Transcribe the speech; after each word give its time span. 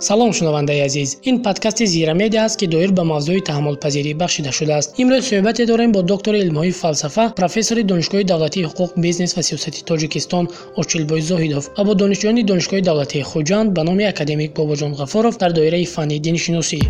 салом 0.00 0.32
шунавандаи 0.32 0.80
азиз. 0.80 1.18
Ин 1.24 1.42
подкасти 1.42 1.86
зира 1.86 2.14
медиа 2.14 2.44
аст 2.44 2.58
ки 2.60 2.66
доир 2.66 2.90
ба 2.92 3.02
мавзӯи 3.12 3.40
таҳаммулпазирӣ 3.48 4.12
бахшида 4.22 4.52
шудааст. 4.58 4.88
Имрӯз 5.02 5.22
суҳбате 5.28 5.66
дорем 5.66 5.92
бо 5.92 6.00
доктори 6.02 6.38
илмҳои 6.44 6.72
фалсафа 6.82 7.24
профессори 7.40 7.82
донишгоҳи 7.90 8.24
давлатии 8.32 8.66
ҳуқуқ 8.68 8.90
бизнес 9.04 9.36
ва 9.36 9.42
сиёсати 9.48 9.80
тоҷикистон 9.90 10.44
очилбой 10.80 11.20
зоҳидов 11.30 11.64
ва 11.76 11.82
бо 11.84 11.92
донишҷӯёни 12.02 12.42
донишгоҳи 12.50 12.82
давлатии 12.90 13.22
хуҷанд 13.30 13.68
ба 13.76 13.82
номи 13.88 14.04
академик 14.12 14.50
бобоҷон 14.58 14.92
ғафоров 15.00 15.34
дар 15.42 15.52
доираи 15.58 15.84
фанни 15.94 16.18
диншиносӣ 16.26 16.80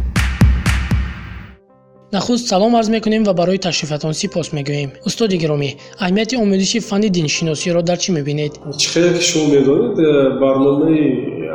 нахуст 2.12 2.48
салом 2.48 2.74
арз 2.76 2.88
мекунем 2.88 3.22
ва 3.24 3.32
барои 3.40 3.58
ташрифатон 3.58 4.14
сипос 4.20 4.48
мегӯем. 4.56 4.90
Устоди 5.06 5.36
гиромӣ 5.42 5.70
аҳамияти 6.02 6.34
омӯзиши 6.44 6.78
фанни 6.88 7.08
диншиносиро 7.16 7.82
дар 7.82 7.98
чӣ 8.02 8.10
мебинед? 8.18 8.52
Чӣ 8.80 8.88
қадар 8.94 9.12
ки 9.18 9.22
шумо 9.30 9.46
медонед 9.54 9.94
барномаи 10.42 11.02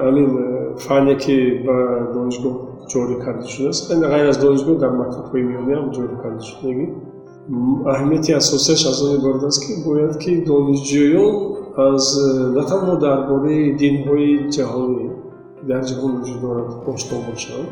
ҳамин 0.03 0.54
фанне 0.85 1.15
ки 1.23 1.35
ба 1.65 1.77
донишгоҳ 2.13 2.55
ҷорӣ 2.91 3.15
карда 3.25 3.47
шудааст. 3.53 3.83
Ғайр 4.13 4.27
аз 4.31 4.37
донишгоҳ 4.43 4.77
дар 4.83 4.91
мактабҳои 5.01 5.43
миёниам 5.49 5.85
ҷорӣ 5.95 6.15
карда 6.23 6.43
шудагӣ 6.51 6.85
аҳамияти 7.93 8.31
асосияш 8.41 8.81
аз 8.91 8.97
он 9.03 9.11
иборат 9.17 9.43
аст 9.49 9.59
ки 9.63 9.71
бояд 9.85 10.13
ки 10.23 10.31
донишҷӯён 10.51 11.33
аз 11.87 12.05
на 12.55 12.63
танҳо 12.71 12.95
дар 13.05 13.19
бораи 13.29 13.63
динҳои 13.81 14.29
ҷаҳонӣ 14.55 15.05
дар 15.69 15.81
ҷаҳон 15.89 16.11
вуҷуд 16.17 16.39
дорад 16.45 16.69
ошно 16.93 17.17
бошанд. 17.27 17.67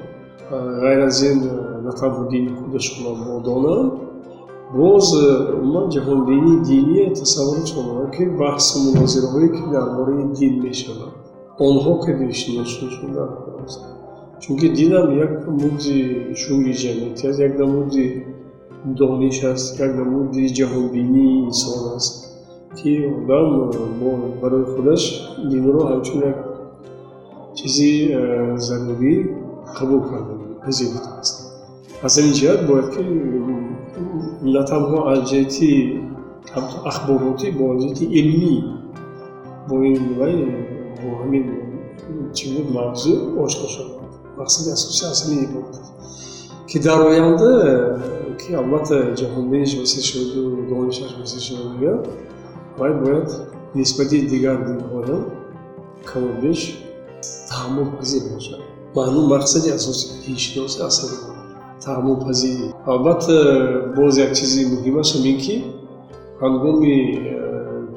Ғайр 0.84 1.00
аз 1.08 1.18
ин 1.30 1.38
на 1.86 1.92
танҳо 2.00 2.24
дини 2.34 2.52
худашонро 2.60 3.36
донанд 3.50 3.92
боз 4.80 5.08
умуман 5.62 5.86
ҷаҳонбинии 5.96 6.58
диние 6.72 7.06
тасаввурот 7.20 7.68
шонанд 7.74 8.10
ки 8.16 8.24
баҳсу 8.42 8.76
мунозираҳое 8.88 9.50
ки 9.56 9.64
дар 9.76 9.88
бораи 9.98 10.24
дин 10.40 10.54
мешавад 10.66 11.23
онҳо 11.68 11.94
қадишиношуда 12.06 13.26
чунки 14.42 14.68
динам 14.80 15.08
як 15.26 15.32
намуди 15.48 15.98
шури 16.42 16.74
ҷамъияти 16.82 17.28
аст 17.30 17.40
як 17.48 17.54
намуди 17.60 18.06
дониш 19.00 19.38
аст 19.52 19.80
як 19.86 19.92
намуди 20.02 20.44
ҷаҳонбинии 20.58 21.44
инсон 21.48 21.82
аст 21.98 22.14
ки 22.78 22.92
одам 23.18 23.48
барои 24.42 24.66
худаш 24.74 25.04
динро 25.52 25.82
ҳамчун 25.92 26.20
як 26.32 26.40
чизи 27.58 27.92
зарурӣ 28.68 29.14
қабул 29.78 30.02
карда 30.10 30.34
пазиридааст 30.64 31.36
аз 32.06 32.14
ҳамин 32.18 32.34
ҷиҳат 32.40 32.60
бояд 32.70 32.88
ки 32.94 33.02
на 34.54 34.62
танҳо 34.72 34.98
аз 35.12 35.20
ҷиҳати 35.30 35.70
ахборотӣ 36.92 37.48
бо 37.58 37.66
ҷиҳати 37.82 38.06
илмӣ 38.20 38.56
бо 39.68 39.76
ин 39.92 40.00
вай 40.20 40.36
бо 41.04 41.10
ҳамин 41.22 41.46
чӣ 42.38 42.46
буд 42.54 42.68
мавзӯъ 42.78 43.16
ошно 43.44 43.68
шавад 43.76 44.12
мақсади 44.40 44.70
асосӣ 44.78 45.04
аз 45.12 45.20
ҳамин 45.24 45.40
иборат 45.48 45.76
ки 46.70 46.78
дар 46.86 47.00
оянда 47.10 47.52
ки 48.42 48.50
албатта 48.62 48.98
ҷаҳонбиниш 49.20 49.72
васеъ 49.82 50.04
шуду 50.10 50.42
донишаш 50.72 51.12
васеъ 51.22 51.42
шуда 51.48 51.64
бигар 51.74 51.98
вай 52.80 52.92
бояд 53.02 53.30
нисбати 53.80 54.18
дигар 54.34 54.58
динҳоям 54.68 55.22
камобеш 56.12 56.60
таҳаммулпазир 57.50 58.24
бошад 58.34 58.62
маънум 58.98 59.26
мақсади 59.36 59.70
асосии 59.80 60.12
диншиносӣ 60.26 60.80
аз 60.88 60.96
ҳамин 61.02 61.22
таҳаммулпазирӣ 61.84 62.68
албатта 62.92 63.38
боз 63.98 64.14
як 64.26 64.32
чизи 64.40 64.62
муҳимаш 64.74 65.08
ҳамин 65.16 65.38
ки 65.44 65.56
ҳангоми 66.44 66.96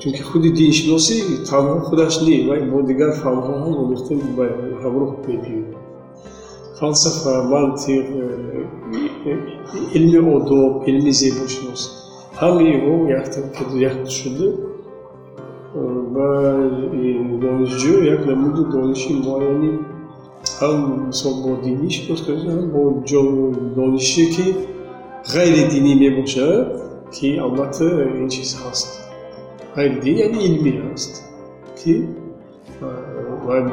чунки 0.00 0.22
худи 0.28 0.50
диншиносӣ 0.58 1.16
танҳо 1.48 1.76
худаш 1.88 2.14
не 2.26 2.36
вай 2.48 2.60
бо 2.70 2.78
дигар 2.90 3.10
фанҳо 3.20 3.52
ҳам 3.62 3.74
омӯхта 3.82 4.12
ҳамроҳ 4.82 5.10
мепиёд 5.26 5.68
фалсафа 6.78 7.34
мантиқ 7.52 8.06
илми 9.96 10.18
одоб 10.36 10.72
илми 10.90 11.12
зебошиносӣ 11.20 11.88
ҳамаиҳо 12.40 12.94
як 13.90 13.96
шуда 14.18 14.46
ва 16.14 16.30
донишҷӯ 17.42 17.94
як 18.14 18.20
намуди 18.30 18.62
дониши 18.74 19.12
муайяни 19.24 19.72
ҳам 20.60 20.78
бо 21.42 21.50
динӣ 21.64 21.88
шинос 21.96 22.20
карда 22.26 22.50
ҳам 22.56 22.66
бо 22.74 22.82
донише 23.76 24.24
ки 24.34 24.46
ғайри 25.34 25.62
динӣ 25.72 25.92
мебошад 26.04 26.66
ки 27.14 27.28
албатта 27.44 27.88
ин 28.20 28.28
чиз 28.34 28.50
ҳаст 28.62 29.05
ғайри 29.76 29.96
динӣ 30.04 30.20
яъне 30.26 30.38
илмӣ 30.48 30.72
ҳаст 30.84 31.12
ки 31.78 31.92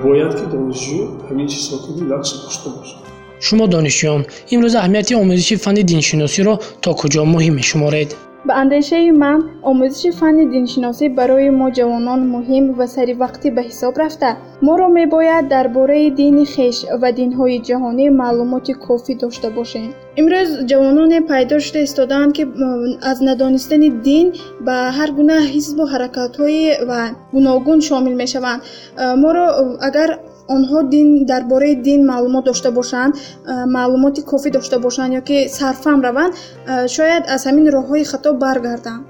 бояд 0.03 0.31
ки 0.39 0.45
донишҷӯ 0.53 0.99
ҳамин 1.27 1.47
чизҳо 1.53 1.77
ки 1.83 1.91
нақш 2.11 2.29
ошно 2.49 2.69
бошад. 2.77 3.01
Шумо 3.45 3.65
донишҷӯён 3.73 4.21
имрӯз 4.53 4.73
аҳамияти 4.79 5.13
омӯзиши 5.21 5.55
фанни 5.63 5.83
диншиносиро 5.91 6.53
то 6.83 6.89
куҷо 6.99 7.21
муҳим 7.33 7.53
мешуморед 7.61 8.09
ба 8.47 8.53
андешаи 8.61 9.11
ман 9.23 9.39
омӯзиши 9.69 10.11
фанни 10.19 10.45
диншиносӣ 10.53 11.05
барои 11.19 11.49
мо 11.59 11.67
ҷавонон 11.77 12.21
муҳим 12.33 12.65
ва 12.77 12.85
саривақтӣ 12.95 13.47
ба 13.55 13.61
ҳисоб 13.69 13.93
рафта. 14.01 14.29
Моро 14.65 14.87
мебояд 14.99 15.45
дар 15.53 15.65
бораи 15.77 16.09
дини 16.21 16.45
хеш 16.53 16.77
ва 17.01 17.09
динҳои 17.19 17.57
ҷаҳонӣ 17.67 18.05
маълумоти 18.21 18.73
кофӣ 18.85 19.13
дошта 19.23 19.49
бошем. 19.57 19.85
Имрӯз 20.19 20.49
ҷавононе 20.69 21.19
пайдо 21.31 21.55
шуда 21.65 21.79
истодаанд 21.87 22.31
ки 22.37 22.43
аз 23.11 23.17
надонистани 23.27 23.89
дин 24.07 24.27
ба 24.67 24.75
ҳар 24.97 25.09
гуна 25.17 25.37
ҳизбу 25.53 25.83
ҳаракатҳои 25.93 26.63
ва 26.89 27.01
гуногун 27.35 27.79
шомил 27.87 28.15
мешаванд. 28.23 28.59
Моро 29.23 29.45
агар 29.87 30.09
онҳо 30.55 30.79
дар 31.31 31.43
бораи 31.51 31.75
дин 31.75 32.05
маълумот 32.11 32.45
дошта 32.45 32.71
бошанд 32.71 33.13
маълумоти 33.77 34.21
кофӣ 34.31 34.49
дошта 34.57 34.79
бошанд 34.79 35.11
ё 35.19 35.21
ки 35.29 35.37
сарфаҳм 35.57 35.99
раванд 36.07 36.33
шояд 36.95 37.23
аз 37.33 37.41
ҳамин 37.47 37.65
роҳҳои 37.77 38.03
хато 38.11 38.29
баргарданд. 38.43 39.03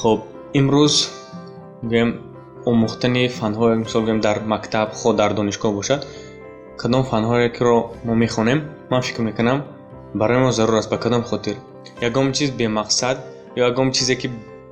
Хуб 0.00 0.20
имрӯз 0.60 0.94
гӯем 1.90 2.10
омӯхтани 2.70 3.24
фанҳое 3.38 3.74
мисол 3.84 4.02
гӯем 4.06 4.20
дар 4.26 4.36
мактаб 4.52 4.88
хо 4.98 5.08
дар 5.20 5.30
донишгоҳ 5.38 5.72
бошад 5.80 6.00
кадом 6.80 7.02
фанҳоеро 7.10 7.78
мо 8.06 8.14
мехонем 8.24 8.60
ман 8.90 9.02
фикр 9.06 9.22
мекунам 9.28 9.58
барои 10.20 10.40
мо 10.44 10.50
зарур 10.58 10.76
аст 10.80 10.90
ба 10.92 10.98
кадом 11.04 11.22
хотир. 11.30 11.56
Ягон 12.08 12.32
чиз 12.36 12.50
бемақсад 12.58 13.16
ё 13.58 13.62
ягон 13.70 13.88
чизе 13.96 14.14
ки 14.20 14.28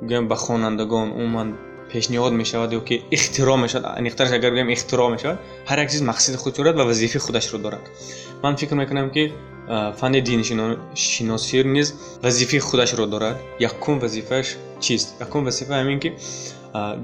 гӯем 0.09 0.25
ба 0.31 0.37
хонандагон 0.45 1.09
умуман 1.21 1.49
пешниҳод 1.93 2.33
мешавад 2.43 2.71
ё 2.79 2.81
ки 2.89 2.97
ихтироъ 3.17 3.57
мешавад 3.65 3.85
аниқтараш 4.01 4.33
агар 4.39 4.53
гӯем 4.57 4.69
ихтироъ 4.77 5.09
мешавад 5.15 5.39
ҳар 5.69 5.79
як 5.85 5.91
чиз 5.93 6.03
мақсади 6.11 6.37
худшо 6.43 6.63
дорад 6.63 6.77
ва 6.77 6.85
вазифаи 6.91 7.21
худашро 7.27 7.59
дорад 7.59 7.85
ман 8.43 8.57
фикр 8.57 8.75
мекунам 8.83 9.11
ки 9.11 9.33
фанни 9.99 10.21
диншиносӣ 10.29 11.59
низ 11.77 11.89
вазифаи 12.23 12.61
худашро 12.69 13.07
дорад 13.07 13.37
якум 13.71 13.99
вазифааш 14.05 14.57
чист 14.85 15.09
якум 15.25 15.45
вазифа 15.45 15.75
ҳамин 15.81 15.99
ки 16.03 16.11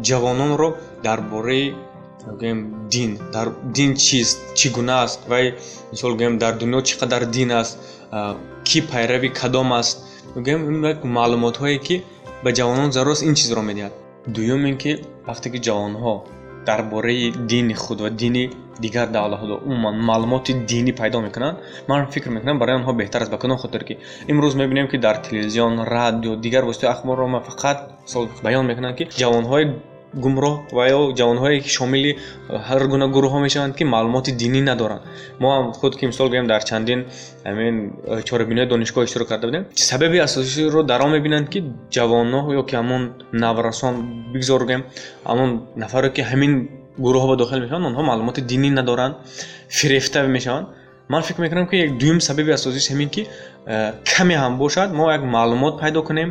ҷавононро 0.08 0.68
дар 1.06 1.20
бораи 1.32 1.74
гӯем 2.40 2.58
дин 2.92 3.10
дар 3.34 3.46
дин 3.76 3.90
чист 3.96 4.38
чӣ 4.58 4.66
гуна 4.76 4.96
аст 5.04 5.20
вай 5.28 5.54
мисол 5.92 6.12
гӯем 6.20 6.34
дар 6.42 6.54
дунё 6.60 6.78
чӣ 6.86 6.94
қадар 7.00 7.22
дин 7.36 7.50
аст 7.60 7.74
кӣ 8.68 8.78
пайрави 8.90 9.28
кадом 9.40 9.72
аст 9.80 9.96
гӯем 10.46 10.60
маълумотҳое 11.18 11.78
ки 11.86 11.96
ба 12.44 12.50
ҷавонон 12.58 12.88
зарур 12.96 13.12
аст 13.12 13.22
ин 13.28 13.34
чизро 13.40 13.62
медиҳад 13.70 14.03
дуюм 14.26 14.66
ин 14.66 14.76
ки 14.76 14.92
вақте 15.26 15.48
ки 15.52 15.58
ҷавонҳо 15.66 16.14
дар 16.66 16.80
бораи 16.92 17.30
дини 17.50 17.74
худ 17.74 18.00
ва 18.00 18.10
дини 18.10 18.44
дигар 18.84 19.08
давлатҳо 19.16 19.56
умуман 19.70 19.96
маълумоти 20.10 20.52
динӣ 20.70 20.92
пайдо 21.00 21.20
мекунанд 21.26 21.56
ман 21.88 22.06
фикр 22.14 22.30
мекунам 22.36 22.58
барои 22.58 22.76
онҳо 22.80 22.92
беҳтар 23.00 23.20
аст 23.22 23.30
ба 23.34 23.38
кадом 23.38 23.58
хотир 23.64 23.82
ки 23.88 23.94
имрӯз 24.32 24.54
мебинем 24.62 24.86
ки 24.88 24.96
дар 25.06 25.16
телевизион 25.26 25.74
радио 25.96 26.32
дигар 26.44 26.64
воситаи 26.64 26.90
ахборро 26.94 27.26
фақат 27.48 27.78
баён 28.46 28.64
мекунанд 28.70 28.96
ки 28.98 29.04
ҷавонҳои 29.20 29.64
гумроҳ 30.22 30.54
ва 30.76 30.84
ё 30.96 31.00
ҷавонҳое 31.18 31.60
ки 31.64 31.70
шомили 31.76 32.12
ҳар 32.68 32.82
гуна 32.92 33.06
гурӯҳҳо 33.14 33.38
мешаванд 33.46 33.74
ки 33.78 33.84
маълумоти 33.94 34.30
динӣ 34.42 34.60
надоранд. 34.70 35.02
Мо 35.40 35.48
ҳам 35.56 35.66
худ 35.78 35.92
ки 35.98 36.04
мисол 36.10 36.28
гӯем 36.32 36.46
дар 36.52 36.62
чандин 36.70 37.00
ҳамин 37.48 37.74
чорабинои 38.28 38.66
донишгоҳ 38.72 39.04
иштирок 39.04 39.28
карда 39.32 39.46
будем 39.48 39.64
сабаби 39.90 40.18
асосиро 40.26 40.80
дар 40.90 41.00
он 41.04 41.10
мебинанд 41.16 41.46
ки 41.52 41.58
ҷавонҳо 41.96 42.50
ё 42.60 42.62
ки 42.68 42.74
ҳамон 42.80 43.02
наврасон 43.44 43.94
бигзор 44.34 44.62
гӯем 44.68 44.82
ҳамон 45.30 45.50
нафаре 45.82 46.08
ки 46.16 46.22
ҳамин 46.30 46.52
гурӯҳҳо 47.04 47.34
дохил 47.42 47.60
мешаванд 47.64 47.84
онҳо 47.90 48.02
маълумоти 48.10 48.40
динӣ 48.50 48.70
надоранд 48.78 49.14
фирефта 49.78 50.20
мешаванд. 50.36 50.66
Ман 51.08 51.22
фикр 51.22 51.40
мекунам 51.42 51.66
ки 51.68 51.76
як 51.76 51.98
дуюм 52.00 52.18
сабаби 52.20 52.50
асосиш 52.58 52.84
ҳамин 52.92 53.08
ки 53.14 53.22
каме 54.12 54.34
ҳам 54.42 54.52
бошад 54.62 54.88
мо 54.98 55.04
як 55.16 55.22
маълумот 55.36 55.74
пайдо 55.80 56.00
кунем 56.08 56.30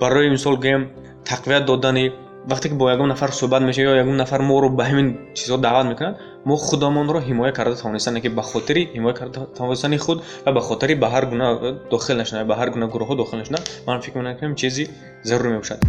барои 0.00 0.28
мисол 0.30 0.56
гӯем 0.64 0.82
тақвият 1.30 1.64
додани 1.70 2.12
вақте 2.46 2.68
ки 2.68 2.74
бо 2.74 2.90
ягон 2.90 3.08
нафар 3.08 3.30
суҳбат 3.32 3.62
мешавад 3.62 3.90
ё 3.90 4.00
ягон 4.02 4.16
нафар 4.16 4.40
моро 4.42 4.68
ба 4.68 4.84
ҳамин 4.84 5.08
чизҳо 5.34 5.58
даъват 5.58 5.86
мекунад 5.86 6.16
мо 6.44 6.56
худамонро 6.56 7.18
ҳимоя 7.28 7.52
карда 7.52 7.76
тавонистане 7.76 8.20
ки 8.20 8.28
ба 8.28 8.42
хотири 8.42 8.82
ҳимоя 8.94 9.14
карда 9.14 9.46
тавонистани 9.58 9.98
худ 9.98 10.18
ва 10.44 10.52
ба 10.52 10.60
хотири 10.60 10.94
ба 10.94 11.08
ҳар 11.14 11.24
гуна 11.26 11.46
дохил 11.90 12.16
нашуда 12.16 12.44
ба 12.44 12.54
ҳар 12.60 12.70
гуна 12.70 12.86
гурӯҳҳо 12.86 13.14
дохил 13.16 13.38
нашуда 13.38 13.58
ман 13.86 14.00
фикр 14.00 14.20
мекунам 14.20 14.54
чизи 14.54 14.84
зарур 15.22 15.48
мебошад 15.48 15.80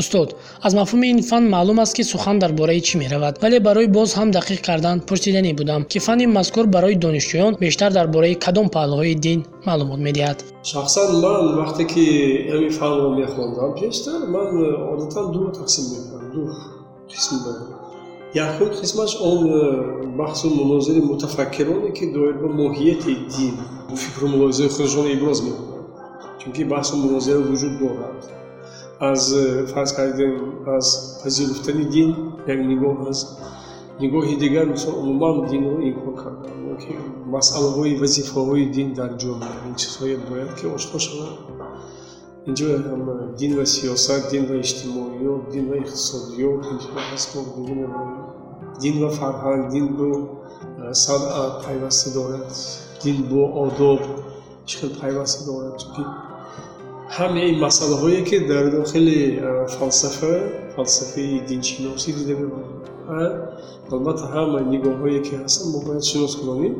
устод 0.00 0.28
аз 0.66 0.72
мафҳуми 0.80 1.06
ин 1.14 1.20
фан 1.30 1.44
маълум 1.54 1.78
аст 1.84 1.94
ки 1.96 2.04
сухан 2.12 2.36
дар 2.42 2.52
бораи 2.60 2.80
чӣ 2.86 2.94
меравад? 3.02 3.34
Вале 3.42 3.58
барои 3.68 3.88
боз 3.96 4.10
ҳам 4.18 4.28
дақиқ 4.38 4.60
кардан 4.68 4.96
пурсиданӣ 5.08 5.52
будам 5.60 5.82
ки 5.90 5.98
фанни 6.06 6.26
мазкур 6.38 6.66
барои 6.76 6.96
донишҷӯён 7.04 7.52
бештар 7.64 7.90
дар 7.98 8.06
бораи 8.14 8.34
кадом 8.44 8.66
паҳлӯҳои 8.76 9.14
дин 9.26 9.38
маълумот 9.68 10.00
медиҳад. 10.06 10.38
Шахсан 10.70 11.08
ман 11.24 11.42
вақте 11.60 11.82
ки 11.92 12.04
ҳамин 12.52 12.72
фанро 12.78 13.08
мехондам 13.20 13.70
пештар 13.80 14.18
ман 14.34 14.48
одатан 14.92 15.26
ду 15.34 15.40
тақсим 15.58 15.84
мекардам 15.92 16.30
ду 16.34 16.42
қисм 17.12 17.34
якум 18.36 18.68
қисмаш 18.80 19.12
он 19.28 19.38
баҳсу 20.16 20.46
мунозири 20.60 21.00
мутафаккироне 21.00 21.90
ки 21.92 22.04
доир 22.12 22.34
ба 22.42 22.48
моҳияти 22.48 23.12
дин 23.34 23.54
фикру 23.96 24.26
мулоҳизаи 24.28 24.68
худашон 24.68 25.06
иброз 25.16 25.38
мекунанд 25.46 25.86
чунки 26.40 26.62
баҳсу 26.64 26.96
мунозира 27.04 27.40
вуҷуд 27.48 27.74
дорад 27.80 28.16
аз 29.00 29.34
фарз 29.72 29.92
кардем 29.92 30.54
аз 30.66 31.18
пазируфтани 31.22 31.84
дин 31.84 32.08
як 32.48 32.60
нигоҳ 32.70 33.08
аст 33.10 33.26
нигоҳи 34.00 34.36
дигар 34.44 34.66
мисол 34.74 34.94
умуман 35.02 35.46
динро 35.50 35.80
инкор 35.90 36.14
кардан 36.22 36.76
ки 36.82 36.92
масъалаҳои 37.34 37.98
вазифаҳои 38.02 38.64
дин 38.76 38.88
дар 38.98 39.10
ҷомеа 39.22 39.54
ин 39.68 39.74
чизҳое 39.80 40.16
бояд 40.28 40.50
ки 40.58 40.64
ошкор 40.76 41.00
шавад 41.06 41.34
инҷо 42.48 42.66
дин 43.40 43.52
ва 43.58 43.64
сиёсат 43.74 44.22
дин 44.32 44.42
ва 44.50 44.56
иҷтимоиёт 44.64 45.42
дин 45.52 45.64
ва 45.70 45.76
иқтисодиёт 45.84 46.60
дин 48.82 48.94
ва 49.02 49.08
фарҳанг 49.18 49.62
дин 49.74 49.86
бо 49.98 50.08
санъат 51.04 51.54
пайвастӣ 51.64 52.08
дорад. 52.14 52.48
Дин 53.02 53.16
бо 53.30 53.42
одоб 53.64 54.00
чӣ 54.68 54.74
хел 54.78 54.90
пайвастӣ 55.00 55.40
дорад. 55.48 55.74
Чунки 55.80 56.02
ҳамаи 57.14 57.52
масъалаҳое 57.64 58.20
ки 58.28 58.36
дар 58.50 58.64
дохили 58.76 59.20
фалсафа 59.76 60.34
фалсафаи 60.74 61.40
диншиносӣ 61.48 62.10
дида 62.18 62.34
мебарад 62.42 63.34
албатта 63.92 64.26
ҳама 64.34 64.58
нигоҳҳое 64.72 65.20
ки 65.26 65.32
ҳастанд 65.42 65.68
мо 65.74 65.78
бояд 65.86 66.04
шинос 66.10 66.34
кунонем 66.40 66.74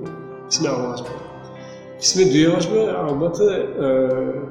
қисми 0.51 0.67
аввалаш 0.75 1.01
бо 1.07 1.15
қисми 2.03 2.23
дуюмаш 2.33 2.67
бо 2.73 2.81
албатта 3.09 3.47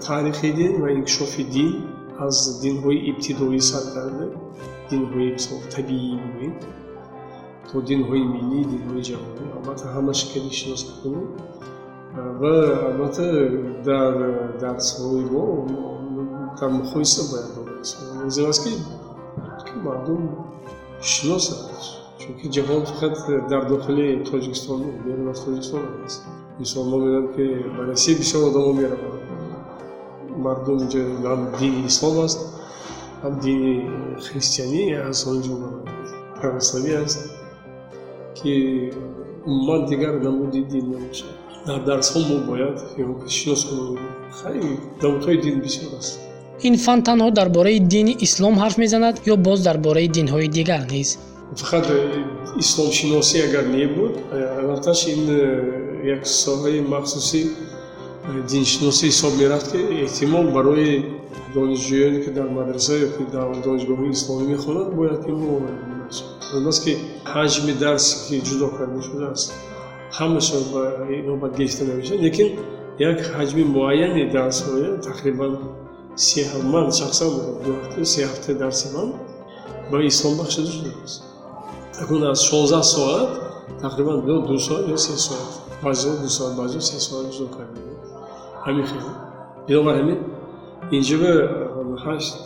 таърихи 0.06 0.50
дин 0.60 0.72
ва 0.82 0.88
инкишофи 0.98 1.44
дин 1.56 1.72
аз 2.26 2.36
динҳои 2.64 2.98
ибтидоӣ 3.10 3.60
сар 3.70 3.84
карда 3.94 4.26
динҳои 4.90 5.28
мисол 5.36 5.60
табиӣ 5.76 6.16
мегӯем 6.24 6.54
то 7.68 7.76
динҳои 7.90 8.24
миллӣ 8.34 8.60
динҳои 8.72 9.02
ҷаҳонӣ 9.10 9.46
албатта 9.58 9.86
ҳамаш 12.16 12.24
хеле 12.24 12.24
шинос 12.24 12.24
бикунем 12.24 12.40
ва 12.40 12.88
албатта 12.88 13.26
дар 13.86 14.14
дарсҳои 14.60 15.26
мо 15.34 15.46
дар 16.60 16.70
муқоиса 16.70 17.22
бояд 17.32 17.50
лозим 18.24 18.50
аст 18.50 18.64
ки 18.64 18.74
мардум 19.84 20.24
шиносад 21.02 21.60
чунки 22.20 22.48
ҷаҳон 22.56 22.84
фақат 22.86 23.48
дар 23.50 23.64
дохили 23.70 24.24
тоҷикистон 24.24 24.82
берун 25.06 25.30
аз 25.30 25.40
тоҷикистон 25.46 25.84
аст 26.06 26.24
мисол 26.60 26.84
мо 26.90 26.98
медонем 26.98 27.28
ки 27.36 27.46
ба 27.78 27.82
россия 27.92 28.18
бисёр 28.18 28.42
одамҳо 28.50 28.74
мераванд 28.74 29.22
мардум 30.38 30.78
инҷа 30.84 31.02
ҳам 31.24 31.42
дини 31.60 31.86
ислом 31.88 32.20
аст 32.26 32.40
ҳам 33.24 33.40
дини 33.40 33.74
христианӣ 34.26 34.84
аз 35.10 35.28
он 35.28 35.38
ҷумла 35.46 35.70
православӣ 36.40 36.94
аст 37.04 37.20
ки 38.38 38.54
умуман 39.46 39.86
дигар 39.86 40.14
намуди 40.26 40.62
дин 40.64 40.86
мебошад 40.94 41.45
дар 41.68 41.80
дарсҳо 41.90 42.20
мо 42.30 42.38
бояд 42.50 42.78
шинос 43.38 43.62
кунем 43.68 43.98
хайли 44.40 44.62
намудҳои 45.02 45.38
дин 45.46 45.56
бисёр 45.66 45.92
аст. 46.00 46.14
Ин 46.68 46.76
фан 46.86 47.00
танҳо 47.08 47.30
дар 47.40 47.50
бораи 47.58 47.80
дини 47.94 48.14
ислом 48.26 48.56
ҳарф 48.64 48.76
мезанад 48.84 49.16
ё 49.34 49.36
боз 49.48 49.60
дар 49.68 49.78
бораи 49.88 50.08
динҳои 50.18 50.48
дигар 50.58 50.82
низ? 50.96 51.10
Фақат 51.62 51.86
исломшиносӣ 52.64 53.38
агар 53.48 53.66
мебуд 53.78 54.14
албатташ 54.60 55.00
ин 55.14 55.22
як 56.16 56.22
соҳаи 56.44 56.80
махсуси 56.94 57.42
диншиносӣ 58.52 59.06
ҳисоб 59.12 59.34
мерафт 59.42 59.68
ки 59.72 59.80
эҳтимол 60.06 60.46
барои 60.58 60.92
донишҷӯёне 61.56 62.20
ки 62.24 62.30
дар 62.38 62.48
мадраса 62.58 62.94
ё 63.06 63.08
ки 63.16 63.24
дар 63.36 63.48
донишгоҳҳои 63.66 64.12
исломӣ 64.18 64.44
мехонанд 64.54 64.92
бояд 65.00 65.20
ки 65.26 65.32
аст 66.70 66.80
ки 66.84 66.94
ҳаҷми 67.34 67.74
дарс 67.84 68.06
ки 68.26 68.36
ҷудо 68.48 68.68
карда 68.78 69.02
шудааст 69.10 69.48
ҳамаша 70.18 70.58
ба 70.74 70.84
инобат 71.20 71.52
гирифта 71.58 71.84
намешавад. 71.86 72.22
Лекин 72.28 72.50
як 73.12 73.18
ҳаҷми 73.38 73.64
муайяни 73.76 74.24
дарсҳое 74.36 74.90
тақрибан 75.10 75.54
ман 76.74 76.88
шахсан 77.00 77.32
се 78.14 78.20
ҳафта 78.30 78.52
дарси 78.64 78.88
ман 78.96 79.10
ба 79.92 79.98
ислом 80.12 80.34
бахшида 80.42 80.70
шудааст 80.76 81.24
акун 82.02 82.22
аз 82.32 82.40
шонздаҳ 82.50 82.84
соат 82.96 83.30
тақрибан 83.86 84.18
ду 84.48 84.60
соат 84.68 84.84
ё 84.96 84.98
се 85.06 85.14
соат. 85.28 85.52
Баъзеҳо 85.84 86.16
ду 86.24 86.30
соат 86.38 86.54
баъзеҳо 86.60 86.84
се 86.90 86.98
соат 87.08 87.26
ҷудо 87.36 87.50
карда 87.58 87.80
ҳамин 88.66 88.86
хел 88.92 89.06
бинобар 89.68 89.96
ҳамин 90.02 90.20
инҷоба 90.98 91.32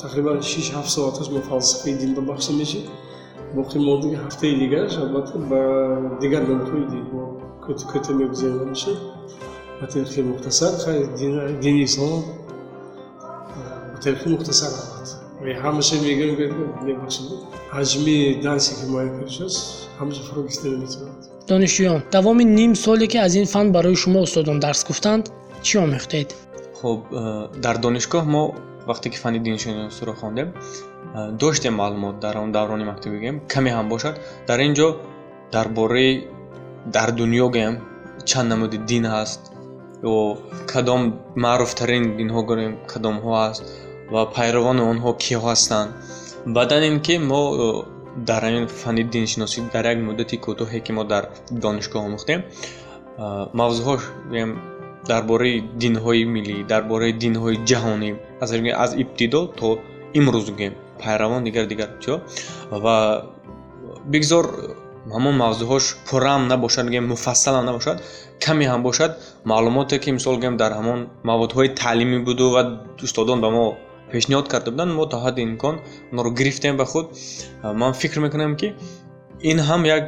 тақрибан 0.03 0.37
шиш 0.51 0.67
ҳафт 0.75 0.91
соаташ 0.95 1.27
мо 1.33 1.39
фалсафаи 1.49 1.93
дин 2.01 2.11
ба 2.17 2.21
бахша 2.31 2.51
мешид 2.61 2.85
боқӣ 3.57 3.77
мондagi 3.87 4.17
ҳафтаи 4.25 4.53
дигараш 4.61 4.93
албатта 5.03 5.37
ба 5.51 5.61
дигар 6.21 6.41
намудҳои 6.49 6.85
дин 6.93 7.05
кӯта 7.91 8.11
мегузарем 8.13 8.57
ҳамеша 8.63 8.91
ба 9.79 9.85
тариқи 9.93 10.21
мухтасар 10.31 10.71
дини 11.63 11.83
ислом 11.83 12.23
ба 13.91 13.97
тариқи 14.05 14.27
мухтасар 14.35 14.71
албатта 14.79 15.15
ҳамаша 15.63 15.95
мегӯем 16.05 16.33
мебахшад 16.87 17.27
ҳаҷми 17.77 18.17
дарсе 18.45 18.71
ки 18.79 18.85
муайян 18.91 19.11
карда 19.17 19.31
шудааст 19.35 19.59
ҳамаша 19.99 20.21
фуро 20.27 20.41
гирифта 20.47 20.67
наметавонад 20.73 21.17
донишҷӯён 21.51 21.99
давоми 22.15 22.43
ним 22.59 22.71
соле 22.85 23.07
ки 23.11 23.17
аз 23.25 23.33
ин 23.41 23.45
фан 23.53 23.67
барои 23.75 23.95
шумо 24.03 24.19
устодон 24.27 24.57
дарс 24.65 24.81
гуфтанд 24.89 25.23
чӣ 25.65 25.75
омӯхтед 25.85 26.29
хуб 26.79 26.99
э, 27.11 27.47
дар 27.65 27.75
донишгоҳ 27.85 28.25
мо 28.35 28.43
вақте 28.89 29.07
ки 29.13 29.17
фанни 29.23 29.39
диншиносиро 29.47 30.13
хондем 30.21 30.49
э, 30.53 31.31
доштем 31.41 31.73
маълумот 31.81 32.15
дар 32.19 32.35
он 32.43 32.51
даврони 32.51 32.85
мактабигем 32.91 33.35
каме 33.53 33.69
ҳам 33.77 33.87
бошад. 33.93 34.15
Дар 34.47 34.59
ин 34.67 34.73
ҷо 34.79 34.87
дар 35.51 35.67
бораи 35.77 36.11
дар 36.85 37.09
дунё 37.11 37.47
гӯем 37.55 37.75
чанд 38.25 38.49
намуди 38.49 38.77
дин 38.77 39.05
ҳаст. 39.05 39.41
Кадом 40.71 41.01
маъруфтарин 41.35 42.03
динҳо 42.17 42.41
гӯем 42.49 42.73
кадомҳо 42.91 43.31
ҳаст 43.41 43.61
ва 44.13 44.21
пайравони 44.35 44.81
онҳо 44.91 45.11
киҳо 45.23 45.41
ҳастанд. 45.49 45.89
Баъдан 46.55 46.83
ин 46.89 46.97
ки 47.05 47.15
мо 47.29 47.41
дар 48.29 48.43
ин 48.43 48.67
фанни 48.67 49.03
диншиносӣ 49.13 49.59
дар 49.73 49.85
як 49.91 49.97
муддати 50.07 50.35
кӯтоҳе 50.45 50.79
ки 50.85 50.91
мо 50.97 51.03
дар 51.13 51.23
донишгоҳ 51.63 52.03
омӯхтем 52.09 52.41
мавзӯъҳо 53.59 53.95
гӯем 54.31 54.51
дар 55.09 55.23
бораи 55.29 55.55
динҳои 55.81 56.23
миллӣ 56.35 56.57
дар 56.71 56.83
бораи 56.91 57.13
динҳои 57.23 57.57
ҷаҳонӣ 57.69 58.09
аз 58.83 58.91
ибтидо 59.03 59.41
то 59.59 59.69
имрӯз 60.19 60.47
гӯем 60.59 60.73
пайравон 61.01 61.41
дигар 61.47 61.65
дигар 61.71 61.89
чо 62.03 62.13
ва 62.83 62.95
бигзор 64.13 64.45
ҳамон 65.15 65.35
мавзӯъҳош 65.43 65.85
пурраам 66.07 66.43
набошад 66.51 66.85
гӯем 66.93 67.05
муфассалам 67.13 67.63
набошад 67.69 67.97
каме 68.43 68.65
ҳам 68.71 68.81
бошад. 68.87 69.11
Маълумоте 69.51 69.95
ки 70.03 70.09
мисол 70.17 70.35
гӯем 70.41 70.55
дар 70.61 70.71
ҳамон 70.79 70.99
маводҳои 71.29 71.69
таълимӣ 71.81 72.17
буду 72.27 72.45
ва 72.55 72.61
устодон 73.05 73.39
ба 73.43 73.49
мо 73.55 73.65
пешниҳод 74.11 74.47
карда 74.53 74.69
буданд 74.73 74.91
мо 74.97 75.05
то 75.11 75.17
ҳадди 75.25 75.41
имкон 75.49 75.75
онро 76.11 76.29
гирифтем 76.39 76.73
ба 76.81 76.85
худ. 76.91 77.05
Ман 77.81 77.93
фикр 78.01 78.17
мекунам 78.25 78.51
ки 78.59 78.67
ин 79.51 79.57
ҳам 79.67 79.81
як 79.97 80.03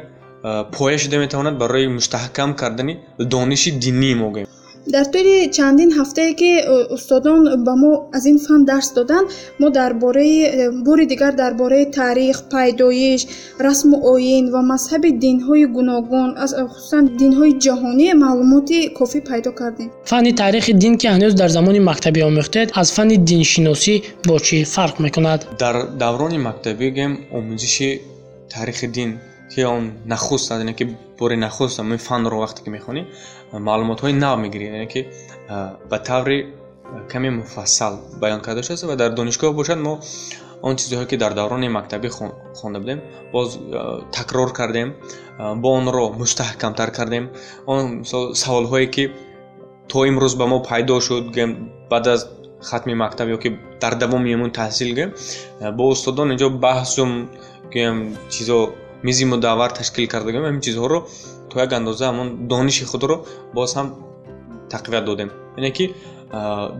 поя 0.76 0.98
шуда 1.02 1.16
метавонад 1.24 1.54
барои 1.62 1.86
мустаҳкам 1.98 2.50
кардани 2.60 2.94
дониши 3.32 3.70
динии 3.84 4.14
мо 4.22 4.28
гӯем 4.34 4.48
дар 4.86 5.06
тӯли 5.12 5.36
чандин 5.56 5.90
ҳафтае 5.98 6.32
ки 6.40 6.52
э, 6.58 6.64
устодон 6.96 7.40
ба 7.66 7.74
мо 7.82 7.92
аз 8.16 8.24
ин 8.30 8.38
фан 8.46 8.60
дарс 8.70 8.88
доданд 8.98 9.26
мо 9.60 9.68
дар 9.78 9.92
бораи 9.94 10.38
э, 10.44 10.70
бори 10.86 11.04
дигар 11.12 11.32
дар 11.42 11.52
бораи 11.54 11.84
таърих 11.98 12.38
пайдоиш 12.52 13.20
расму 13.66 13.96
оин 14.12 14.44
ва 14.54 14.60
мазҳаби 14.72 15.10
динҳои 15.24 15.64
гуногун 15.76 16.30
э, 16.44 16.66
хусусан 16.72 17.04
динҳои 17.20 17.52
ҷаҳонӣ 17.64 18.08
маълумоти 18.24 18.80
кофӣ 18.98 19.20
пайдо 19.28 19.50
кардем. 19.60 19.88
Фанни 20.10 20.32
таърихи 20.40 20.72
дин 20.82 20.94
ки 21.00 21.06
ҳанӯз 21.14 21.32
дар 21.40 21.50
замони 21.56 21.80
мактабӣ 21.90 22.20
омӯхтед 22.30 22.68
аз 22.80 22.88
фанни 22.96 23.16
диншиносӣ 23.28 23.94
бо 24.28 24.36
чӣ 24.46 24.58
фарқ 24.74 24.96
мекунад? 25.04 25.40
Дар 25.62 25.76
даврони 26.02 26.38
мактабӣ 26.48 26.86
гӯем 26.96 27.12
омӯзиши 27.38 27.90
таърихи 28.52 28.86
дин 28.96 29.10
ки 29.54 29.60
он 29.64 29.92
нахуст 30.04 30.50
яъне 30.50 30.74
ки 30.74 30.84
бори 31.18 31.36
нахуст 31.36 31.78
ин 31.78 31.98
фанро 31.98 32.36
вақте 32.44 32.60
ки 32.64 32.70
мехонӣ 32.70 33.02
маълумотҳои 33.68 34.12
нав 34.12 34.38
мегирӣ 34.44 34.64
яъне 34.72 34.86
ки 34.86 35.00
ба 35.90 35.98
таври 36.08 36.38
каме 37.10 37.30
муфассал 37.30 37.94
баён 38.20 38.40
карда 38.40 38.62
шудааст 38.62 38.84
ва 38.84 38.96
дар 38.96 39.10
донишгоҳ 39.18 39.52
бошад 39.60 39.78
мо 39.78 40.00
он 40.62 40.76
чизҳое 40.76 41.06
ки 41.10 41.16
дар 41.16 41.32
даврони 41.34 41.68
мактабӣ 41.68 42.08
хонда 42.60 42.78
будем 42.80 43.00
боз 43.32 43.58
такрор 44.16 44.52
кардем 44.52 44.88
бо 45.62 45.68
онро 45.78 46.04
мустаҳкамтар 46.20 46.90
кардем. 46.98 47.24
Он 47.66 47.98
мисол 48.00 48.34
саволҳое 48.34 48.86
ки 48.86 49.04
то 49.88 49.98
имрӯз 50.10 50.34
ба 50.40 50.46
мо 50.46 50.58
пайдо 50.62 51.00
шуд 51.00 51.24
баъд 51.90 52.06
аз 52.14 52.20
хатми 52.68 52.94
мактаб 52.94 53.26
ё 53.28 53.38
ки 53.42 53.58
дар 53.80 53.94
давоми 54.02 54.32
ҳамун 54.34 54.50
таҳсил 54.60 54.90
гӯем 54.98 55.10
бо 55.76 55.84
устодон 55.94 56.28
инҷо 56.34 56.48
баҳсу 56.66 57.04
гӯем 59.02 59.10
чизо 59.10 59.24
мизи 59.24 59.24
мудаввар 59.24 59.70
ташкил 59.70 60.08
карда 60.08 60.30
гӯем 60.32 60.44
ҳамин 60.44 60.60
чизҳоро 60.60 60.98
то 61.50 61.60
як 61.60 61.72
андоза 61.72 62.04
ҳамон 62.10 62.28
дониши 62.48 62.84
худро 62.84 63.24
боз 63.54 63.74
ҳам 63.76 63.88
тақвият 64.70 65.04
додем. 65.04 65.30
Яъне 65.56 65.70
ки 65.70 65.94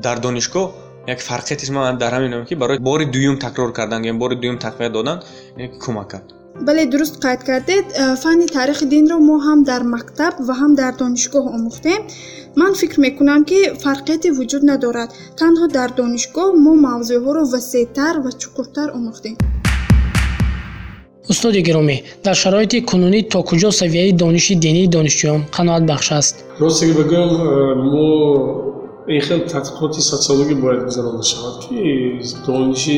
дар 0.02 0.18
донишгоҳ 0.20 0.70
як 1.06 1.20
фарқиятиш 1.20 1.70
ман 1.70 1.98
дар 1.98 2.12
ҳамин 2.12 2.44
ки 2.48 2.54
барои 2.54 2.78
бори 2.78 3.04
дуюм 3.04 3.38
такрор 3.38 3.72
кардан 3.72 4.02
гӯем 4.02 4.18
бори 4.18 4.34
дуюм 4.34 4.58
тақвият 4.58 4.92
додан 4.92 5.22
кӯмак 5.82 6.08
кард. 6.08 6.26
Бале 6.60 6.86
дуруст 6.86 7.16
қайд 7.24 7.44
кардед? 7.44 7.84
Фанни 8.22 8.46
таърихи 8.46 8.86
динро 8.86 9.18
мо 9.18 9.36
ҳам 9.46 9.64
дар 9.64 9.82
мактаб 9.82 10.34
ва 10.46 10.54
ҳам 10.60 10.74
дар 10.74 10.92
донишгоҳ 11.02 11.44
омӯхтем. 11.56 12.00
Ман 12.56 12.74
фикр 12.74 13.00
мекунам 13.00 13.44
ки 13.44 13.58
фарқияте 13.84 14.28
вуҷуд 14.38 14.62
надорад. 14.70 15.10
Танҳо 15.40 15.66
дар 15.78 15.90
донишгоҳ 16.00 16.50
мо 16.64 16.72
мавзӯъҳоро 16.86 17.42
васеътар 17.54 18.14
ва 18.24 18.30
чуқуртар 18.42 18.88
омӯхтем 18.98 19.36
устоди 21.30 21.60
гиромӣ 21.68 21.96
дар 22.24 22.34
шароити 22.42 22.78
кунунӣ 22.90 23.20
то 23.32 23.38
куҷо 23.48 23.70
савияи 23.80 24.12
дониши 24.22 24.54
динии 24.64 24.86
донишҷӯён 24.96 25.40
қаноатбахш 25.56 26.08
аст 26.18 26.34
ростиге 26.60 26.92
бигӯям 27.00 27.30
мо 27.92 28.08
ин 29.14 29.20
хел 29.26 29.40
тадқиқоти 29.54 30.00
социологӣ 30.10 30.54
бояд 30.64 30.80
гузаронида 30.88 31.24
шавад 31.32 31.54
ки 31.62 31.76
дониши 32.46 32.96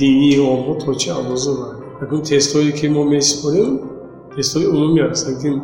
динии 0.00 0.38
онҳо 0.54 0.72
то 0.82 0.90
чӣ 1.00 1.08
андоза 1.20 1.52
акун 2.02 2.20
тестҳое 2.30 2.72
ки 2.78 2.86
мо 2.94 3.02
месупорем 3.14 3.70
тестҳои 4.34 4.66
умумӣ 4.74 5.00
аст. 5.10 5.24
Лекин 5.28 5.56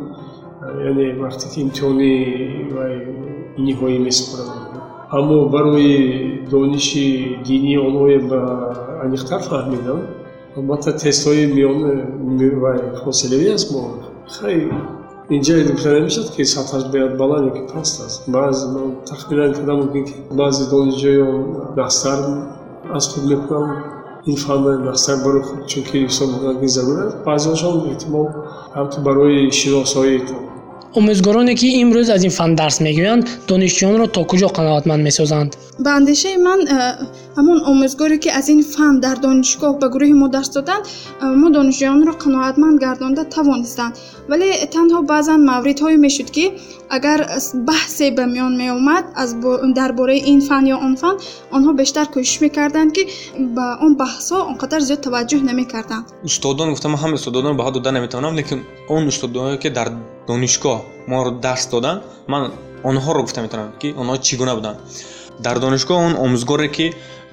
яъне 0.87 1.05
вақте 1.23 1.45
ки 1.51 1.57
имтиҳони 1.65 2.13
ниҳоӣ 3.65 3.97
месупорам 4.07 4.49
аммо 5.17 5.37
барои 5.55 5.93
дониши 6.51 7.07
динии 7.49 7.77
онҳое 7.87 8.19
ба 8.29 8.41
аниқтар 9.05 9.41
фаҳмидан 10.53 10.71
албатта 10.71 10.91
тестҳои 10.93 11.45
миён 11.55 11.77
ва 12.61 12.71
фосилавӣ 13.03 13.53
аст 13.57 13.71
мо 13.73 13.83
хай 14.37 14.55
инҷа 15.35 15.53
гуфта 15.69 15.89
намешавад 15.97 16.29
ки 16.35 16.43
сатҳаш 16.55 16.83
бояд 16.93 17.17
баланд 17.21 17.45
ё 17.49 17.51
ки 17.57 17.63
паст 17.73 17.95
аст 18.05 18.21
баъзе 18.35 18.65
тахминан 19.09 19.53
карда 19.53 19.73
мумкин 19.81 20.03
ки 20.05 20.13
баъзе 20.39 20.63
донишҷӯён 20.73 21.37
дастар 21.79 22.19
аз 22.97 23.05
худ 23.11 23.23
мекунанд 23.31 23.71
ин 24.29 24.35
фанна 24.43 24.73
дастар 24.89 25.17
барои 25.25 25.43
худ 25.47 25.59
чунки 25.71 25.97
ҳисоб 26.05 26.27
мекунанд 26.33 26.59
ки 26.61 26.67
зарур 26.75 26.97
аст 27.07 27.17
баъзеҳошон 27.27 27.75
эҳтимол 27.91 28.27
ҳамто 28.77 28.97
барои 29.07 29.51
шиносоӣ 29.59 30.17
омӯзгороне 30.97 31.53
ки 31.59 31.67
имрӯз 31.81 32.07
аз 32.15 32.23
ин 32.27 32.33
фан 32.37 32.51
дарс 32.59 32.77
мегӯянд 32.85 33.23
донишҷӯёнро 33.49 34.05
то 34.15 34.21
куҷо 34.31 34.49
қаноатманд 34.57 35.01
месозанд? 35.07 35.51
Ба 35.83 35.89
андешаи 35.99 36.37
ман 36.47 36.59
э, 36.67 36.77
ҳамон 37.37 37.59
омӯзгоре 37.71 38.17
ки 38.23 38.29
аз 38.39 38.47
ин 38.53 38.61
фан 38.73 38.93
дар 39.05 39.17
донишгоҳ 39.25 39.73
ба 39.81 39.87
гурӯҳи 39.93 40.15
мо 40.21 40.27
дарс 40.35 40.49
доданд 40.57 40.83
э, 40.87 41.25
мо 41.41 41.47
донишҷӯёнро 41.57 42.13
қаноатманд 42.23 42.77
гардонда 42.85 43.23
тавонистанд. 43.35 43.93
Вале 44.29 44.49
танҳо 44.75 44.99
баъзан 45.11 45.39
мавридҳое 45.51 45.97
мешуд 46.05 46.29
ки 46.35 46.45
агар 46.97 47.19
баҳсе 47.69 48.05
ба 48.17 48.23
миён 48.35 48.53
меомад 48.61 49.05
дар 49.79 49.91
бораи 49.99 50.19
ин 50.31 50.39
фан 50.47 50.63
ё 50.73 50.77
он 50.87 50.93
фан 51.01 51.15
онҳо 51.55 51.71
бештар 51.81 52.05
кӯшиш 52.13 52.37
мекарданд 52.45 52.91
ки 52.95 53.03
ба 53.57 53.65
он 53.85 53.91
баҳсҳо 54.01 54.37
он 54.49 54.55
қадар 54.61 54.81
зиёд 54.87 55.01
таваҷҷӯҳ 55.07 55.41
намекарданд. 55.49 56.05
Устодон 56.29 56.67
гуфтам 56.73 56.93
ҳам 57.01 57.11
устодонро 57.17 57.53
баҳо 57.61 57.71
дода 57.77 57.89
наметавонам 57.97 58.33
лекин 58.39 58.59
он 58.95 59.03
устодоне 59.11 59.57
ки 59.63 59.69
дар 59.77 59.87
донишгоҳ 60.31 60.79
моро 61.11 61.31
дарс 61.45 61.65
доданд 61.73 62.01
ман 62.31 62.41
онҳоро 62.89 63.19
гуфта 63.25 63.39
метавонам 63.45 63.73
ки 63.81 63.87
онҳо 64.01 64.15
чӣ 64.25 64.33
гуна 64.41 64.53
буданд 64.59 64.77
дар 65.45 65.57
донишгоҳ 65.65 65.99
он 66.07 66.13
омӯзгоре 66.25 66.67
ки 66.75 66.87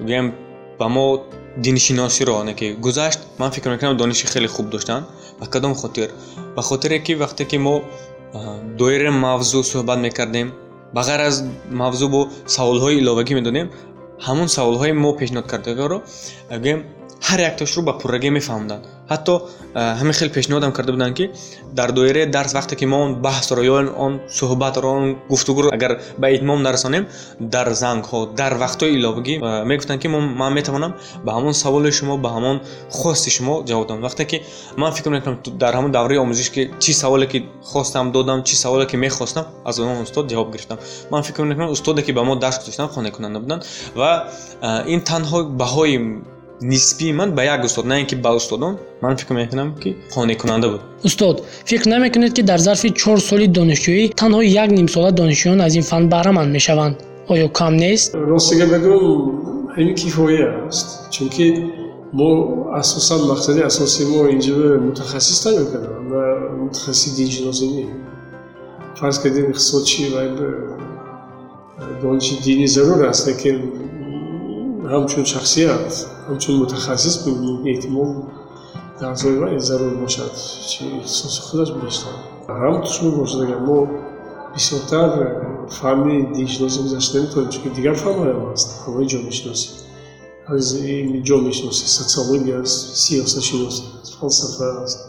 гӯем 0.07 0.25
ба 0.79 0.87
мо 0.95 1.05
динишиносиро 1.65 2.33
ки 2.59 2.67
гузашт 2.85 3.19
ман 3.41 3.51
фикр 3.55 3.69
мекунам 3.73 3.97
дониши 3.97 4.25
хеле 4.33 4.47
хуб 4.55 4.65
доштанд 4.73 5.03
ба 5.39 5.45
кадом 5.53 5.73
хотир 5.81 6.09
ба 6.55 6.61
хотире 6.69 6.99
ки 7.05 7.13
вақте 7.23 7.43
ки 7.49 7.57
мо 7.65 7.75
доираи 8.79 9.11
мавзӯъ 9.25 9.63
суҳбат 9.71 9.99
мекардем 10.05 10.47
ба 10.95 11.01
ғайр 11.07 11.21
аз 11.29 11.35
мавзӯъ 11.81 12.07
бо 12.13 12.21
саволҳои 12.55 12.95
иловагӣ 13.01 13.33
медодем 13.39 13.67
ҳамон 14.27 14.47
саволҳои 14.57 14.93
мо 15.03 15.09
пешниҳод 15.19 15.47
кардагоро 15.51 15.97
гӯем 16.63 16.79
ҳар 17.27 17.39
яктошро 17.49 17.81
ба 17.87 17.93
пуррагӣ 18.01 18.29
мефаҳмданд 18.37 18.83
ҳатто 19.11 19.33
ҳамин 19.99 20.13
хел 20.19 20.29
пешниҳодам 20.37 20.71
карда 20.77 20.91
буданд 20.95 21.13
ки 21.17 21.25
дар 21.79 21.89
доираи 21.97 22.25
дарс 22.35 22.51
вақте 22.57 22.75
ки 22.79 22.85
мо 22.91 22.97
он 23.05 23.11
баҳсро 23.25 23.61
ё 23.71 23.75
он 24.05 24.13
суҳбатро 24.37 24.87
он 24.97 25.05
гуфтугӯро 25.31 25.69
агар 25.77 25.91
ба 26.21 26.27
итмом 26.35 26.59
нарасонем 26.67 27.03
дар 27.39 27.67
зангҳо 27.83 28.19
дар 28.39 28.53
вақтҳои 28.63 28.91
иловагӣ 28.97 29.35
мегуфтанд 29.71 29.99
ки 30.01 30.07
ман 30.41 30.51
метавонам 30.59 30.91
ба 31.25 31.31
ҳамон 31.37 31.53
саволи 31.63 31.91
шумо 31.99 32.17
ба 32.23 32.29
ҳамон 32.35 32.57
хости 32.97 33.29
шумо 33.35 33.53
ҷавоб 33.69 33.85
додам 33.87 34.01
вақте 34.07 34.23
ки 34.31 34.37
ман 34.81 34.91
фикр 34.97 35.09
мекунам 35.15 35.37
дар 35.63 35.73
ҳамон 35.77 35.91
давраи 35.97 36.17
омӯзиш 36.25 36.49
ки 36.55 36.61
чӣ 36.83 36.91
саволе 37.01 37.25
ки 37.31 37.39
хостам 37.71 38.05
додам 38.15 38.39
чӣ 38.47 38.55
саволе 38.63 38.85
ки 38.91 38.97
мехостам 39.05 39.45
аз 39.65 39.79
он 39.79 40.01
устод 40.05 40.25
ҷавоб 40.31 40.51
гирифтам. 40.53 40.77
Ман 41.11 41.21
фикр 41.23 41.43
мекунам 41.51 41.69
устоде 41.75 42.01
ки 42.05 42.11
ба 42.11 42.23
мо 42.23 42.35
дарс 42.35 42.57
гузоштанд 42.59 42.91
хонакунанда 42.91 43.39
буданд 43.39 43.61
ва 43.95 44.11
ин 44.93 45.01
танҳо 45.09 45.39
баҳои 45.61 45.95
нисбии 46.61 47.13
ман 47.13 47.31
ба 47.35 47.43
як 47.43 47.65
устод 47.65 47.85
на 47.85 47.99
ин 47.99 48.05
ки 48.05 48.15
ба 48.15 48.31
устодон 48.35 48.77
ман 49.01 49.17
фикр 49.17 49.33
мекунам 49.33 49.75
ки 49.75 49.95
қонеъкунанда 50.15 50.69
буд. 50.71 50.81
Устод 51.03 51.43
фикр 51.65 51.89
намекунед 51.89 52.33
ки 52.33 52.41
дар 52.41 52.59
зарфи 52.59 52.89
чор 52.89 53.19
соли 53.19 53.47
донишҷӯӣ 53.47 54.13
танҳо 54.15 54.41
як 54.41 54.69
нимсола 54.71 55.11
донишҷӯён 55.11 55.61
аз 55.61 55.75
ин 55.75 55.83
фан 55.83 56.09
баҳраманд 56.09 56.51
мешаванд. 56.51 56.95
Оё 57.29 57.47
кам 57.49 57.77
нест? 57.77 58.13
Ростига 58.13 58.65
бигӯм 58.65 59.03
ҳамин 59.75 59.95
кифоя 59.95 60.47
аст 60.69 60.87
чунки 61.11 61.47
мо 62.13 62.29
асосан 62.81 63.21
мақсади 63.31 63.61
асосии 63.61 64.05
мо 64.13 64.21
инҷо 64.35 64.55
мутахассис 64.85 65.39
тайёр 65.43 65.65
кардам 65.71 66.09
ва 66.11 66.23
мутахассиси 66.61 67.15
диншиносӣ 67.17 67.65
не 67.73 67.85
фарз 68.99 69.17
кардем 69.19 69.45
иқтисодчӣ 69.51 70.03
ва 70.13 70.21
дониши 72.01 72.35
динӣ 72.45 72.67
зарур 72.67 73.01
аст 73.11 73.27
лекин 73.27 73.57
ҳамчун 74.91 75.25
шахсият 75.33 75.89
ҳамчун 76.27 76.55
мутахассис 76.61 77.15
эҳтимол 77.71 78.09
дарзои 78.99 79.37
вай 79.41 79.59
зарур 79.59 79.93
бошад 80.03 80.33
чи 80.69 80.81
ихтисоси 80.99 81.41
худаш 81.47 81.69
бештар 81.83 82.15
ҳамтуш 82.61 82.95
мебошад 83.05 83.41
агар 83.45 83.59
мо 83.69 83.79
бисёртар 84.53 85.09
фанни 85.77 86.17
диншиносӣ 86.35 86.79
гузашта 86.85 87.17
наметавонем 87.17 87.51
чунки 87.53 87.69
дигар 87.77 87.95
фанҳоям 88.03 88.41
аст 88.53 88.69
фанҳои 88.81 89.07
ҷомеъшиносӣ 89.11 89.69
аз 90.53 90.67
ҷомеъшиносӣ 91.29 91.85
социология 91.97 92.57
аст 92.63 92.77
сиёсатшиносӣ 93.03 93.83
аст 94.01 94.13
фалсафа 94.19 94.67
аст 94.85 94.99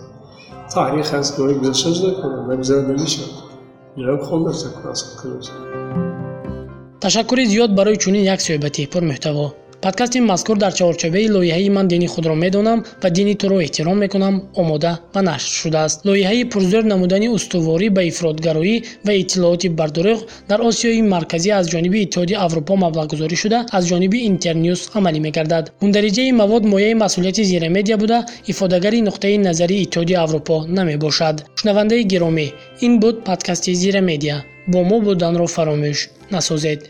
таърих 0.75 1.11
аст 1.21 1.31
гоҳи 1.39 1.55
гузашта 1.61 1.89
ҷуда 1.97 2.11
кунад 2.21 2.43
нагузарад 2.51 2.87
намешавад 2.91 3.33
инам 4.01 4.19
хонда 4.29 4.51
аз 4.93 5.01
худ 5.05 5.15
кунад 5.21 5.45
ташаккури 7.05 7.45
зиёд 7.53 7.71
барои 7.79 7.97
чунин 8.03 8.25
як 8.35 8.41
суҳбати 8.47 8.83
пурмуҳтаво 8.93 9.47
подкасти 9.83 10.21
мазкур 10.21 10.57
дар 10.59 10.73
чаҳорчабаи 10.79 11.27
лоиҳаи 11.35 11.69
ман 11.77 11.87
дини 11.89 12.07
худро 12.07 12.35
медонам 12.45 12.79
ва 13.03 13.09
дини 13.17 13.35
туро 13.41 13.57
эҳтиром 13.67 13.99
мекунам 14.05 14.35
омода 14.61 14.93
ва 15.15 15.21
нашр 15.23 15.51
шудааст. 15.61 15.99
Лоиҳаи 16.09 16.45
пурзӯр 16.53 16.85
намудани 16.93 17.29
устуворӣ 17.37 17.89
ба 17.97 18.03
ифротгароӣ 18.11 18.77
ва 19.07 19.13
иттилооти 19.23 19.69
бардуруғ 19.79 20.19
дар 20.51 20.61
осиёи 20.69 21.03
марказӣ 21.15 21.51
аз 21.59 21.67
ҷониби 21.73 21.99
иттиҳоди 22.05 22.35
аврупо 22.47 22.73
маблағгузорӣ 22.85 23.37
шуда 23.43 23.59
аз 23.77 23.85
ҷониби 23.91 24.19
интернюс 24.31 24.81
амалӣ 24.99 25.21
мегардад. 25.27 25.65
Мундариҷаи 25.83 26.33
мавод 26.41 26.65
мояи 26.73 26.95
масъулияти 27.03 27.43
зирамедия 27.53 27.97
буда 28.03 28.19
ифодагари 28.53 29.01
нуқтаи 29.09 29.37
назари 29.49 29.77
иттиҳоди 29.85 30.15
аврупо 30.25 30.57
намебошад. 30.79 31.37
Шунавандаи 31.59 32.03
гиромӣ 32.13 32.47
ин 32.87 32.93
буд 33.03 33.17
подкасти 33.29 33.73
зирамедия. 33.83 34.37
Бо 34.73 34.79
мо 34.91 34.97
буданро 35.07 35.47
фаромӯш 35.55 35.99
насозед 36.35 36.81